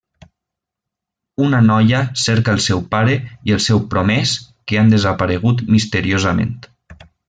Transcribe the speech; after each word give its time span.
Una 1.47 1.59
noia 1.65 1.99
cerca 2.23 2.57
el 2.57 2.63
seu 2.69 2.83
pare 2.97 3.19
i 3.51 3.55
el 3.59 3.63
seu 3.69 3.85
promès 3.95 4.35
que 4.69 4.81
han 4.83 4.93
desaparegut 4.97 5.67
misteriosament. 5.79 6.57